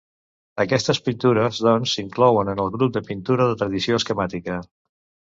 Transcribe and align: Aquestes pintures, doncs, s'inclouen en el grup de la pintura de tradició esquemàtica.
Aquestes 0.63 0.99
pintures, 1.09 1.59
doncs, 1.67 1.91
s'inclouen 1.97 2.49
en 2.53 2.61
el 2.63 2.71
grup 2.77 2.95
de 2.95 3.03
la 3.03 3.07
pintura 3.09 3.47
de 3.51 3.59
tradició 3.59 3.99
esquemàtica. 3.99 4.57